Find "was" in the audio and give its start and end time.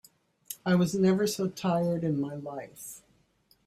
0.73-0.95